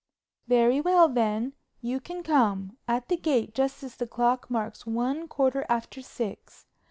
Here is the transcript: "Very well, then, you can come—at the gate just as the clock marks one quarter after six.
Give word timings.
"Very 0.47 0.81
well, 0.81 1.07
then, 1.09 1.53
you 1.79 1.99
can 1.99 2.23
come—at 2.23 3.07
the 3.07 3.15
gate 3.17 3.53
just 3.53 3.83
as 3.83 3.97
the 3.97 4.07
clock 4.07 4.49
marks 4.49 4.83
one 4.87 5.27
quarter 5.27 5.63
after 5.69 6.01
six. 6.01 6.65